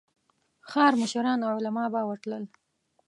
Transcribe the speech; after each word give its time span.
ښار 0.69 0.93
مشران 1.01 1.39
او 1.45 1.51
علماء 1.57 1.87
به 1.93 2.01
ورتلل. 2.09 2.43